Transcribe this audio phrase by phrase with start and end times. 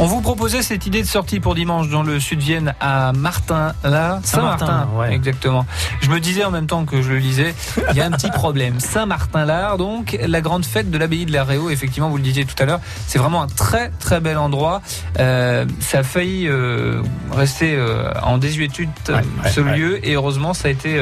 [0.00, 3.72] On vous proposait cette idée de sortie pour dimanche dans le sud Vienne à Martin,
[3.82, 5.12] là, Saint-Martin, ouais.
[5.12, 5.66] exactement.
[6.02, 7.52] Je me disais en même temps que je le lisais,
[7.90, 8.78] il y a un petit problème.
[8.78, 12.54] Saint-Martin-Lard, donc la grande fête de l'abbaye de la Réau, effectivement, vous le disiez tout
[12.62, 12.78] à l'heure,
[13.08, 14.82] c'est vraiment un très très bel endroit.
[15.18, 20.54] Euh, ça a failli euh, rester euh, en désuétude Ouais, ouais, ce lieu et heureusement
[20.54, 21.00] ça a été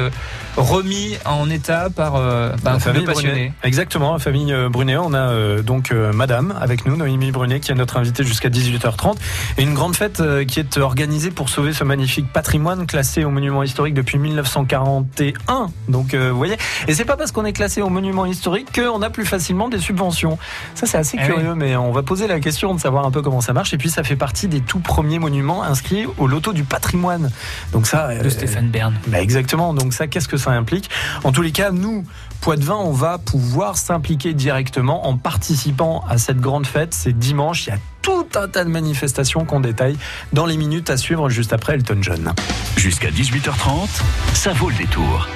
[0.57, 3.29] remis en état par bah, un La famille couple Brunet.
[3.29, 3.53] passionné.
[3.63, 4.97] Exactement, la famille Brunet.
[4.97, 8.49] On a donc Madame avec nous, Noémie Brunet, qui est notre invitée jusqu'à
[8.91, 9.17] 18h30.
[9.59, 13.31] Et une grande fête euh, qui est organisée pour sauver ce magnifique patrimoine classé au
[13.31, 15.69] monument historique depuis 1941.
[15.89, 16.57] Donc, euh, vous voyez,
[16.89, 19.79] et c'est pas parce qu'on est classé au monument historique qu'on a plus facilement des
[19.79, 20.39] subventions.
[20.75, 23.23] Ça, c'est assez Eh curieux, mais on va poser la question de savoir un peu
[23.23, 23.73] comment ça marche.
[23.75, 27.31] Et puis, ça fait partie des tout premiers monuments inscrits au loto du patrimoine.
[27.73, 28.95] Donc ça, De euh, Stéphane Bern.
[29.09, 29.75] bah exactement.
[29.75, 30.91] Donc ça, qu'est-ce que ça implique?
[31.25, 32.05] En tous les cas, nous,
[32.41, 36.95] Poitvin, on va pouvoir s'impliquer directement en participant à cette grande fête.
[36.95, 37.67] C'est dimanche.
[37.67, 39.97] Il y a tout un tas de manifestations qu'on détaille
[40.33, 42.33] dans les minutes à suivre juste après Elton John.
[42.77, 43.89] Jusqu'à 18h30,
[44.33, 45.27] ça vaut le détour.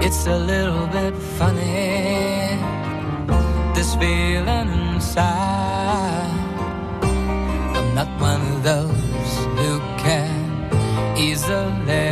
[0.00, 2.56] It's a little bit funny,
[3.74, 6.30] this feeling inside.
[7.04, 12.11] I'm not one of those who can easily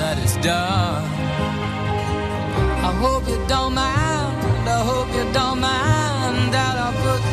[0.00, 1.04] that it's done,
[2.88, 4.68] I hope you don't mind.
[4.76, 7.29] I hope you don't mind that I put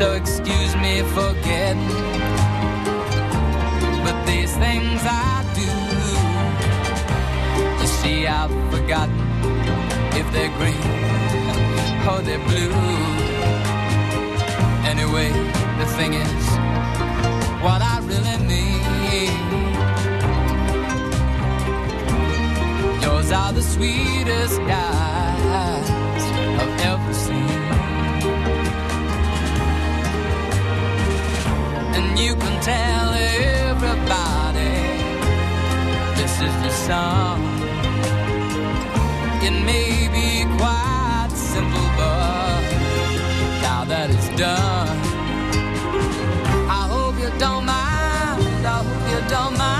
[0.00, 1.86] So excuse me for getting,
[4.02, 5.70] but these things I do.
[7.78, 9.20] You see, I've forgotten
[10.16, 10.94] if they're green
[12.08, 12.72] or they're blue.
[14.88, 15.28] Anyway,
[15.78, 16.44] the thing is,
[17.62, 19.36] what I really need.
[23.02, 25.79] Yours are the sweetest eyes
[32.62, 34.76] tell everybody
[36.16, 37.40] this is the song.
[39.42, 42.60] It may be quite simple, but
[43.62, 44.98] now that it's done,
[46.68, 48.66] I hope you don't mind.
[48.66, 49.79] I hope you don't mind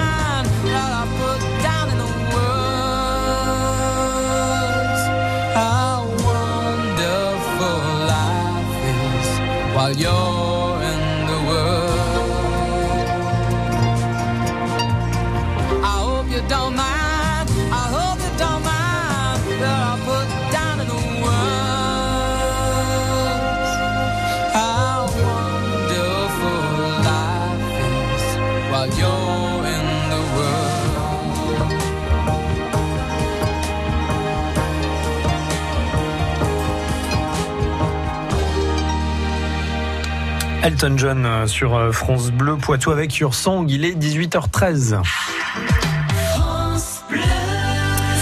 [40.62, 43.66] Elton John euh, sur euh, France Bleu Poitou avec Your Song.
[43.68, 45.00] Il est 18h13.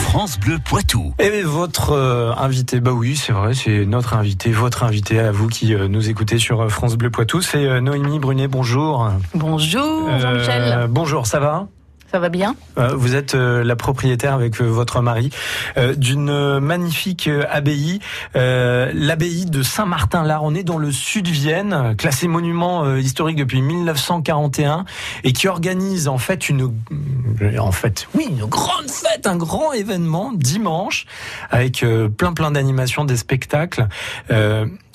[0.02, 1.14] France Bleu Poitou.
[1.19, 5.49] Et votre euh, invité, bah oui, c'est vrai, c'est notre invité, votre invité à vous
[5.49, 8.49] qui euh, nous écoutez sur France Bleu Poitou, c'est euh, Noémie Brunet.
[8.49, 9.11] Bonjour.
[9.35, 11.67] Bonjour Euh, Jean-Michel, bonjour, ça va?
[12.10, 15.31] Ça va bien Euh, Vous êtes euh, la propriétaire avec euh, votre mari
[15.96, 18.00] d'une magnifique abbaye,
[18.34, 20.50] l'abbaye de Saint-Martin-Lard.
[20.64, 24.84] Dans le sud de Vienne, classé monument historique depuis 1941
[25.25, 26.72] et qui organise en fait une,
[27.58, 31.06] en fait, oui, une grande fête, un grand événement dimanche
[31.50, 31.84] avec
[32.16, 33.88] plein plein d'animations, des spectacles.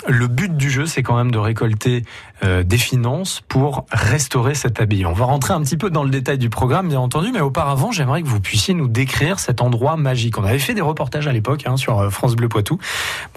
[0.08, 2.04] Le but du jeu, c'est quand même de récolter
[2.44, 5.06] euh, des finances pour restaurer cette abbaye.
[5.06, 7.92] On va rentrer un petit peu dans le détail du programme, bien entendu, mais auparavant,
[7.92, 10.38] j'aimerais que vous puissiez nous décrire cet endroit magique.
[10.38, 12.80] On avait fait des reportages à l'époque hein, sur euh, France Bleu Poitou.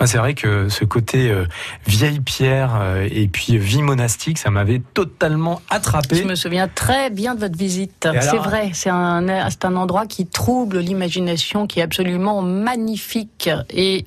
[0.05, 1.45] C'est vrai que ce côté euh,
[1.87, 6.17] vieille pierre euh, et puis vie monastique, ça m'avait totalement attrapé.
[6.17, 8.07] Je me souviens très bien de votre visite.
[8.07, 13.51] Alors C'est vrai, c'est un, c'est un endroit qui trouble l'imagination, qui est absolument magnifique
[13.71, 14.05] et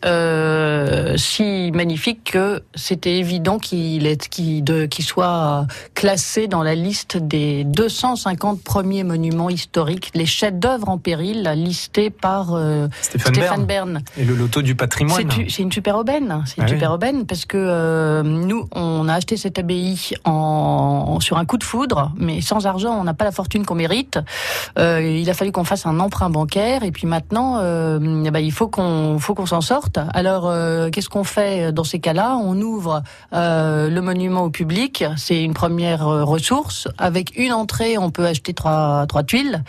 [1.18, 4.02] si magnifique que c'était évident qu'il
[5.06, 12.10] soit classé dans la liste des 250 premiers monuments historiques, les chefs-d'œuvre en péril listés
[12.10, 14.04] par euh, Stéphane, Stéphane Bern Bern.
[14.18, 15.30] et le loto du patrimoine.
[15.32, 16.44] C'est, c'est une super aubaine.
[16.46, 16.72] C'est une Ah oui.
[16.72, 21.58] super aubaine parce que euh, nous, on a acheté cette abbaye en, sur un coup
[21.58, 24.20] de foudre, mais sans argent, on n'a pas la fortune qu'on mérite.
[24.78, 28.52] Euh, il a fallu qu'on fasse un emprunt bancaire et puis maintenant, eh ben, il
[28.52, 30.00] faut qu'on, faut qu'on s'en sorte.
[30.14, 30.52] Alors,
[30.92, 32.29] qu'est-ce qu'on fait dans ces cas-là?
[32.38, 33.04] On ouvre
[33.34, 35.04] euh, le monument au public.
[35.18, 36.88] C'est une première euh, ressource.
[36.98, 39.64] Avec une entrée, on peut acheter trois, trois tuiles.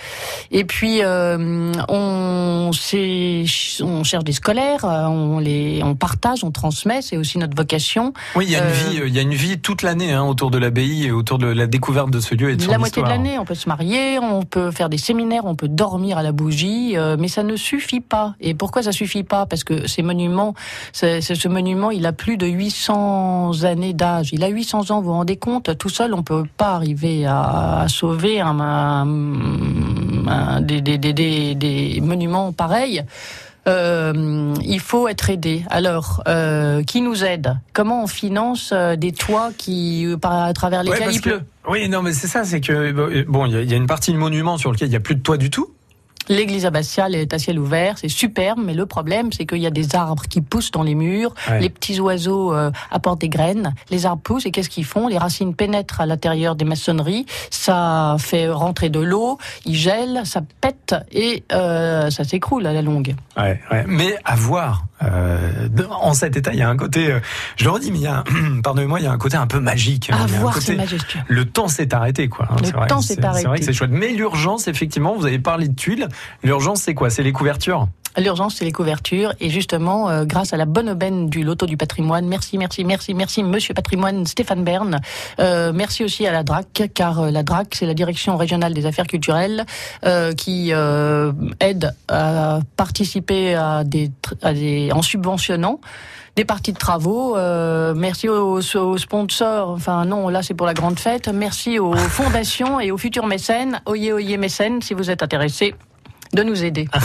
[0.51, 7.03] Et puis, euh, on, on cherche des scolaires, on les, on partage, on transmet.
[7.03, 8.13] C'est aussi notre vocation.
[8.37, 10.51] Oui, il y a une vie, il y a une vie toute l'année hein, autour
[10.51, 13.03] de l'abbaye et autour de la découverte de ce lieu et de son La moitié
[13.03, 16.23] de l'année, on peut se marier, on peut faire des séminaires, on peut dormir à
[16.23, 18.35] la bougie, mais ça ne suffit pas.
[18.41, 19.47] Et pourquoi ça suffit pas?
[19.47, 20.55] Parce que ces monuments,
[20.93, 24.31] ce monument, il a plus de 800 années d'âge.
[24.33, 25.77] Il a 800 ans, vous vous rendez compte?
[25.79, 31.13] Tout seul, on peut pas arriver à, à sauver un, un- un- des, des, des,
[31.13, 33.03] des, des monuments pareils.
[33.69, 35.65] Euh, il faut être aidé.
[35.71, 37.57] Alors, euh, qui nous aide?
[37.75, 41.29] Comment on finance euh, des toits qui, par, à travers Ouais, lesquels parce il que-
[41.31, 41.43] pleut?
[41.69, 43.87] Oui, non, mais c'est ça, c'est que bon, il y, a- il y a une
[43.87, 45.69] partie de monument sur lequel il n'y a plus de toit du tout.
[46.31, 49.71] L'église abbatiale est à ciel ouvert, c'est superbe, mais le problème, c'est qu'il y a
[49.71, 51.59] des arbres qui poussent dans les murs, Ouais.
[51.61, 55.09] les petits oiseaux euh, apportent des graines, les arbres poussent, et qu'est-ce qu'ils font?
[55.09, 60.41] Les racines pénètrent à l'intérieur des maçonneries, ça fait rentrer de l'eau, ils gèlent, ça
[60.61, 63.15] pète, et euh, ça s'écroule à la longue.
[63.37, 63.85] Ouais, ouais.
[63.89, 64.85] Mais à voir.
[65.03, 65.39] euh,
[66.03, 67.11] en cet état, il y a un côté.
[67.11, 67.21] euh,
[67.57, 69.47] je le redis, mais il y a, un- pardonnez-moi, il y a un côté un
[69.47, 70.11] peu magique.
[70.11, 71.21] À Il y a un voir, côté- majestueux.
[71.27, 72.47] Le temps s'est arrêté, quoi.
[72.51, 72.87] hein, Le vrai.
[72.87, 73.61] temps s'est C'est- C'est vrai arrêté.
[73.61, 73.91] que c'est chouette.
[73.93, 76.07] Mais l'urgence, effectivement, vous avez parlé de tuiles.
[76.43, 77.11] L'urgence, c'est quoi?
[77.11, 77.89] C'est les couvertures?
[78.17, 79.35] L'urgence, c'est les couvertures.
[79.41, 83.15] Et justement, euh, grâce à la bonne aubaine du loto du patrimoine, merci, merci, merci,
[83.15, 85.01] merci, monsieur patrimoine Stéphane Bern.
[85.39, 88.87] Euh, merci aussi à la DRAC, car euh, la DRAC, c'est la Direction régionale des
[88.87, 89.65] affaires culturelles,
[90.37, 90.73] qui
[91.61, 94.11] aide à participer à des,
[94.93, 95.81] en subventionnant
[96.37, 97.37] des parties de travaux.
[97.95, 99.71] Merci aux, aux sponsors.
[99.71, 101.29] Enfin non, là c'est pour la grande fête.
[101.29, 103.81] Merci aux fondations et aux futurs mécènes.
[103.87, 105.75] Oyez, oyez mécènes, si vous êtes intéressés
[106.33, 106.89] de nous aider.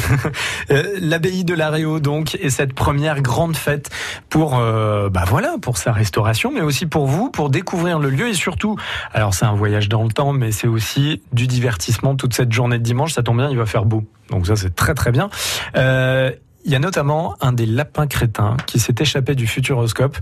[0.72, 3.90] Euh, L'abbaye de la donc, et cette première grande fête
[4.30, 8.30] pour, euh, bah voilà, pour sa restauration, mais aussi pour vous, pour découvrir le lieu
[8.30, 8.78] et surtout,
[9.14, 12.78] alors c'est un voyage dans le temps, mais c'est aussi du divertissement toute cette journée
[12.78, 13.14] de dimanche.
[13.14, 14.04] Ça tombe bien, il va faire beau.
[14.30, 15.30] Donc ça, c'est très très bien.
[15.76, 16.32] Euh,
[16.64, 20.18] il y a notamment un des lapins crétins qui s'est échappé du futuroscope.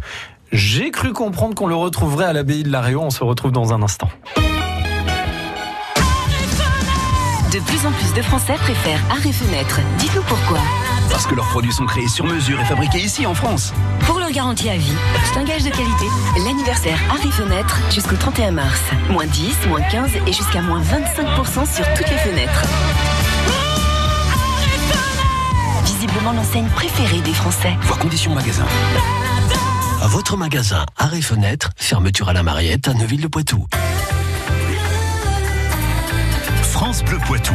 [0.51, 2.83] J'ai cru comprendre qu'on le retrouverait à l'abbaye de la.
[2.97, 4.09] On se retrouve dans un instant.
[7.53, 9.79] De plus en plus de Français préfèrent Arrêt Fenêtre.
[9.99, 10.57] Dites-nous pourquoi.
[11.11, 13.73] Parce que leurs produits sont créés sur mesure et fabriqués ici en France.
[14.07, 16.05] Pour leur garantie à vie, c'est un gage de qualité.
[16.43, 18.81] L'anniversaire Arrêt Fenêtre jusqu'au 31 mars.
[19.11, 22.65] Moins 10, moins 15 et jusqu'à moins 25% sur toutes les fenêtres.
[25.85, 27.77] Visiblement l'enseigne préférée des Français.
[27.81, 28.65] Voir conditions magasin.
[30.01, 33.67] À votre magasin Arrêt Fenêtre, fermeture à la Mariette à Neuville-le-Poitou.
[37.03, 37.53] France Bleu Poitou.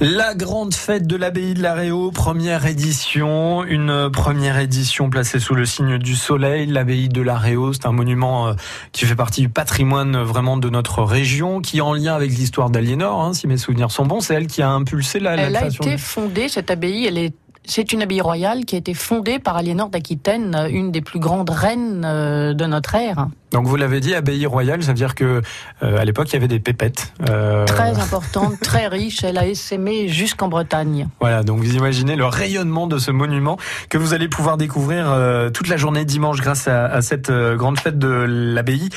[0.00, 5.54] La grande fête de l'abbaye de la Réau, première édition, une première édition placée sous
[5.54, 6.66] le signe du soleil.
[6.66, 8.54] L'abbaye de la Réau, c'est un monument euh,
[8.92, 12.30] qui fait partie du patrimoine euh, vraiment de notre région, qui est en lien avec
[12.30, 14.20] l'histoire d'Aliénor, hein, si mes souvenirs sont bons.
[14.20, 17.34] C'est elle qui a impulsé la, la Elle a été fondée, cette abbaye, elle est
[17.66, 21.50] c'est une abbaye royale qui a été fondée par Aliénor d'Aquitaine, une des plus grandes
[21.50, 23.26] reines euh, de notre ère.
[23.52, 25.40] Donc vous l'avez dit, abbaye royale, ça veut dire que
[25.82, 27.12] euh, à l'époque il y avait des pépettes.
[27.28, 29.22] Euh, Très importante, très riche.
[29.24, 31.08] Elle a essaimé jusqu'en Bretagne.
[31.20, 33.56] Voilà, donc vous imaginez le rayonnement de ce monument
[33.88, 37.78] que vous allez pouvoir découvrir euh, toute la journée dimanche grâce à, à cette grande
[37.78, 38.88] fête de l'abbaye,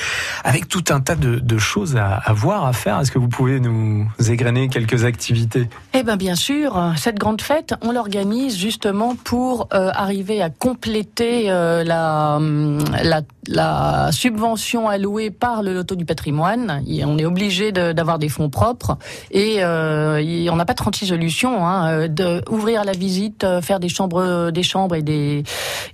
[0.44, 2.98] avec tout un tas de, de choses à, à voir, à faire.
[3.00, 5.68] Est-ce que vous pouvez nous égrener quelques activités?
[5.94, 11.84] Eh bien, bien sûr, cette grande fête, on l'organise justement pour arriver à compléter euh,
[11.84, 14.39] la, hum, la, la subvention
[14.88, 16.82] allouée par le loto du patrimoine.
[17.06, 18.96] On est obligé de- d'avoir des fonds propres
[19.30, 21.66] et euh, on n'a pas 36 solutions.
[21.66, 25.42] Hein, euh, de ouvrir la visite, euh, faire des chambres, des chambres et des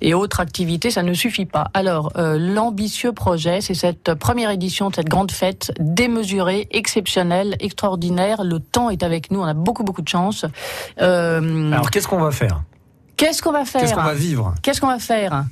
[0.01, 1.69] et autres activités, ça ne suffit pas.
[1.75, 8.45] Alors, euh, l'ambitieux projet, c'est cette première édition de cette grande fête démesurée, exceptionnelle, extraordinaire.
[8.45, 10.45] Le temps est avec nous, on a beaucoup beaucoup de chance.
[11.01, 12.63] Euh, Alors qu'est-ce qu'on va faire?
[13.17, 13.81] Qu'est-ce qu'on va faire?
[13.81, 14.55] Qu'est-ce qu'on va vivre?
[14.63, 15.45] Qu'est-ce qu'on va faire?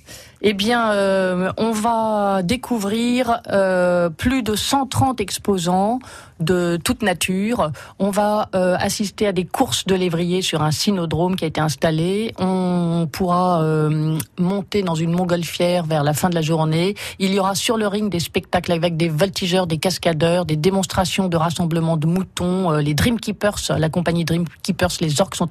[0.46, 6.00] Eh bien, euh, on va découvrir euh, plus de 130 exposants
[6.41, 7.71] de toute nature.
[7.99, 11.61] On va euh, assister à des courses de lévriers sur un cynodrome qui a été
[11.61, 12.33] installé.
[12.38, 16.95] On pourra euh, monter dans une montgolfière vers la fin de la journée.
[17.19, 21.29] Il y aura sur le ring des spectacles avec des voltigeurs, des cascadeurs, des démonstrations
[21.29, 22.73] de rassemblement de moutons.
[22.73, 25.49] Euh, les Dream Keepers, la compagnie Dream Keepers, les orques sont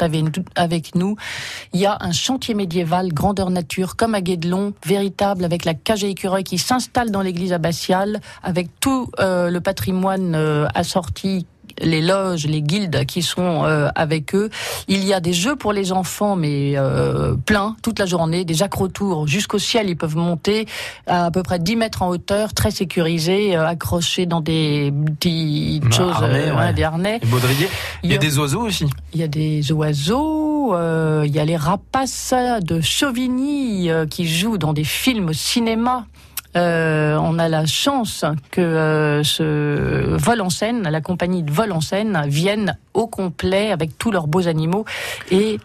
[0.56, 1.16] avec nous.
[1.74, 6.04] Il y a un chantier médiéval grandeur nature comme à Guédelon, véritable avec la cage
[6.04, 10.36] à écureuil qui s'installe dans l'église abbatiale avec tout euh, le patrimoine
[10.74, 11.46] assorti
[11.82, 14.52] les loges, les guildes qui sont euh, avec eux.
[14.88, 18.62] Il y a des jeux pour les enfants, mais euh, plein, toute la journée, des
[18.62, 19.90] accrotours jusqu'au ciel.
[19.90, 20.68] Ils peuvent monter
[21.08, 25.92] à à peu près 10 mètres en hauteur, très sécurisés, euh, accrochés dans des petites
[25.92, 26.74] choses, harnais, euh, ouais.
[26.74, 27.20] des harnais.
[27.26, 27.70] Baudriers
[28.04, 28.86] Il y a Il y a- des oiseaux aussi.
[29.16, 34.28] Il y a des oiseaux, euh, il y a les rapaces de Chauvigny euh, qui
[34.28, 36.06] jouent dans des films au cinéma.
[36.56, 41.72] Euh, on a la chance que euh, ce vol en scène, la compagnie de vol
[41.72, 44.86] en scène, vienne au complet avec tous leurs beaux animaux
[45.32, 45.60] et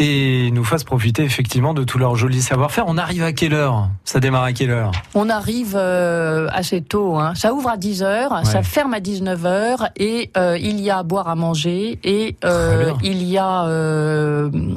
[0.00, 2.84] Et nous fasse profiter effectivement de tout leur joli savoir-faire.
[2.86, 3.88] On arrive à quelle heure?
[4.04, 4.92] Ça démarre à quelle heure?
[5.14, 7.16] On arrive euh, assez tôt.
[7.18, 7.32] Hein.
[7.34, 8.44] Ça ouvre à 10 heures, Ouais.
[8.44, 12.36] ça ferme à 19 heures et euh, il y a à boire à manger et
[12.44, 13.64] euh, il y a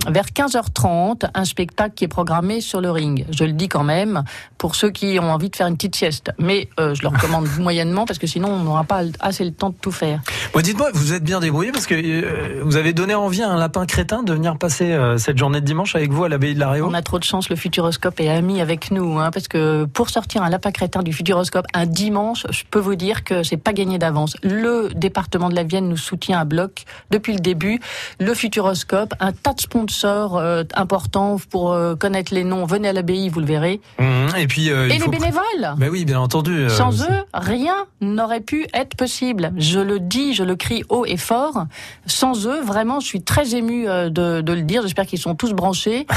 [0.10, 3.26] vers 15h30 un spectacle qui est programmé sur le ring.
[3.32, 4.24] Je le dis quand même
[4.58, 6.32] pour ceux qui ont envie de faire une petite sieste.
[6.40, 9.76] Mais je le recommande moyennement parce que sinon on n'aura pas assez le temps de
[9.80, 10.20] tout faire.
[10.54, 13.86] Bon, dites-moi, vous êtes bien débrouillé parce que vous avez donné envie à un lapin
[13.86, 16.70] crétin de venir passer euh, cette journée de dimanche avec vous à l'abbaye de la
[16.70, 19.86] Réau On a trop de chance, le Futuroscope est ami avec nous, hein, parce que
[19.86, 23.58] pour sortir un lapin crétin du Futuroscope un dimanche, je peux vous dire que c'est
[23.58, 24.36] pas gagné d'avance.
[24.44, 27.80] Le département de la Vienne nous soutient à bloc depuis le début.
[28.20, 32.66] Le Futuroscope, un tas de sponsors euh, importants pour euh, connaître les noms.
[32.66, 33.82] Venez à l'abbaye, vous le verrez.
[34.00, 34.36] Mhm.
[34.38, 35.76] Et puis, il Et les bénévoles?
[35.78, 36.70] Ben oui, bien entendu.
[36.70, 39.52] Sans eux, rien n'aurait pu être possible.
[39.58, 41.66] Je le dis, je le crie haut et fort.
[42.06, 44.82] Sans eux, vraiment, je suis très ému euh, de, de le dire.
[44.84, 46.06] J'espère qu'ils sont tous branchés.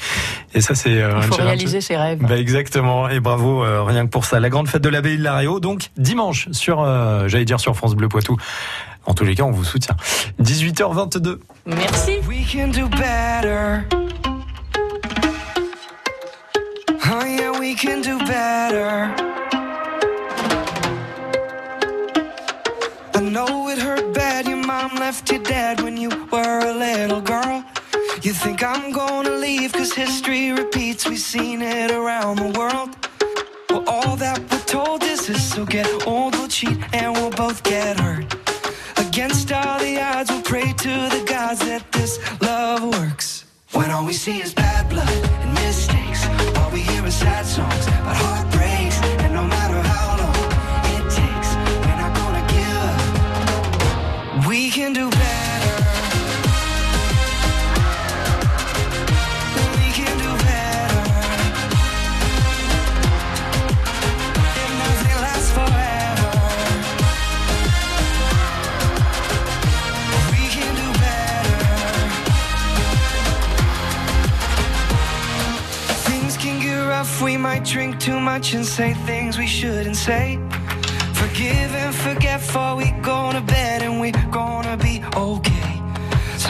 [0.54, 1.46] Et ça c'est euh, Il un faut challenge.
[1.48, 2.18] réaliser ses rêves.
[2.20, 4.38] Bah exactement et bravo euh, rien que pour ça.
[4.40, 7.74] La grande fête de l'abbaye de la Réau donc dimanche sur euh, j'allais dire sur
[7.76, 8.36] France Bleu Poitou.
[9.06, 9.96] En tous les cas on vous soutient.
[10.42, 11.38] 18h22.
[11.66, 12.12] Merci.
[12.28, 14.01] We can do better.
[18.32, 18.96] Better.
[23.18, 24.46] I know it hurt bad.
[24.50, 27.58] Your mom left you dead when you were a little girl.
[28.26, 32.90] You think I'm gonna leave cause history repeats, we've seen it around the world.
[33.68, 37.58] Well, all that we're told is this, so get old, we'll cheat, and we'll both
[37.74, 38.26] get hurt.
[39.06, 43.44] Against all the odds, we'll pray to the gods that this love works.
[43.76, 46.20] When all we see is bad blood and mistakes,
[46.58, 47.91] all we hear is sad songs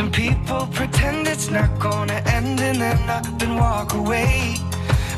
[0.02, 4.56] Some people pretend it's not gonna end and then up and walk away.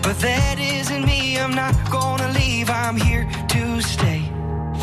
[0.03, 4.21] But that isn't me, I'm not gonna leave, I'm here to stay.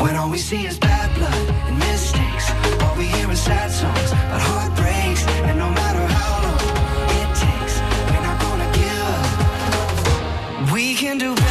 [0.02, 2.50] When all we see is bad blood and mistakes,
[2.82, 6.62] all we hear is sad songs about heartbreaks, and no matter how long
[7.20, 7.74] it takes,
[8.10, 10.72] we're not gonna give up.
[10.72, 11.41] We can do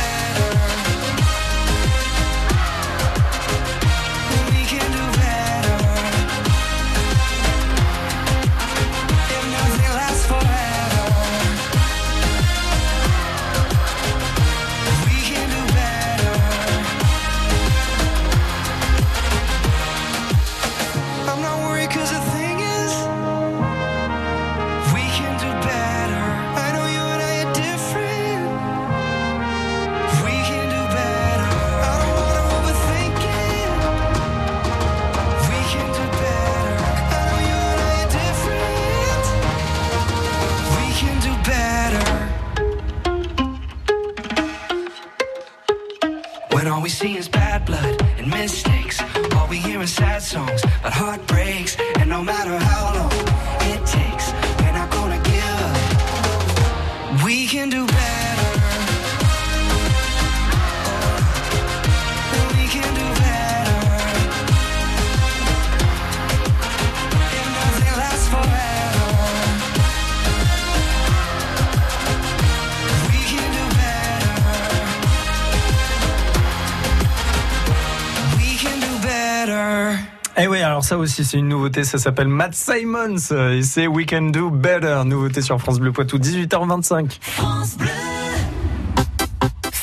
[47.42, 48.98] bad blood and mistakes.
[49.36, 51.74] All we hear is sad songs about heartbreaks.
[52.00, 53.14] And no matter how long
[53.74, 54.26] it takes
[54.60, 57.26] We're not gonna give up.
[57.26, 57.91] We can do
[80.38, 81.84] Eh oui, alors ça aussi, c'est une nouveauté.
[81.84, 85.02] Ça s'appelle Matt Simons euh, et c'est We Can Do Better.
[85.06, 87.20] Nouveauté sur France Bleu Poitou, 18h25.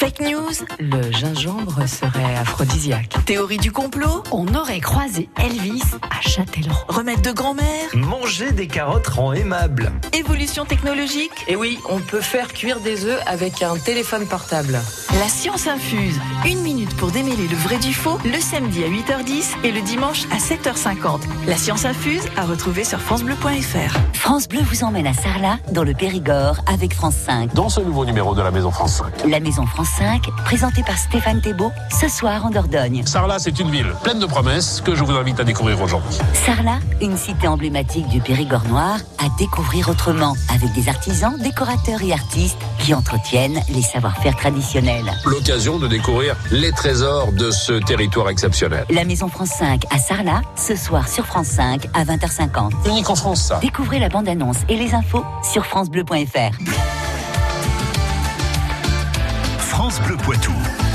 [0.08, 3.14] Fake news, le gingembre serait aphrodisiaque.
[3.26, 6.86] Théorie du complot On aurait croisé Elvis à Châtellerault.
[6.88, 9.92] Remède de grand-mère Manger des carottes rend aimable.
[10.14, 14.80] Évolution technologique Et oui, on peut faire cuire des œufs avec un téléphone portable.
[15.20, 16.18] La science infuse.
[16.46, 20.24] Une minute pour démêler le vrai du faux, le samedi à 8h10 et le dimanche
[20.30, 21.20] à 7h50.
[21.46, 23.98] La science infuse à retrouver sur FranceBleu.fr.
[24.14, 27.52] France Bleu vous emmène à Sarlat, dans le Périgord, avec France 5.
[27.52, 29.28] Dans ce nouveau numéro de la Maison France 5.
[29.28, 29.97] La Maison France 5,
[30.44, 33.04] présentée par Stéphane Thébault, ce soir en Dordogne.
[33.04, 36.16] Sarlat, c'est une ville pleine de promesses que je vous invite à découvrir aujourd'hui.
[36.34, 42.12] Sarlat, une cité emblématique du Périgord noir, à découvrir autrement, avec des artisans, décorateurs et
[42.12, 45.12] artistes qui entretiennent les savoir-faire traditionnels.
[45.24, 48.84] L'occasion de découvrir les trésors de ce territoire exceptionnel.
[48.90, 52.88] La Maison France 5 à Sarlat, ce soir sur France 5 à 20h50.
[52.88, 53.58] Unique en France, ça.
[53.60, 56.97] Découvrez la bande-annonce et les infos sur francebleu.fr.
[59.88, 60.87] France Bleu Poitou.